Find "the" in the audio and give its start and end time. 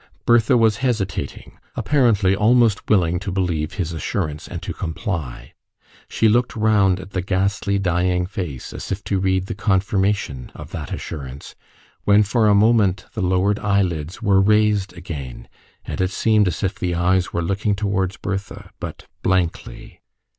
7.11-7.21, 9.45-9.53, 13.13-13.21, 16.79-16.95